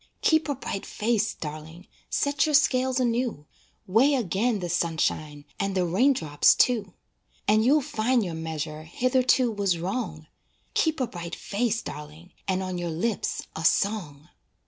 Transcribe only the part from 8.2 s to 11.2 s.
your measure Hitherto was wrong, Keep a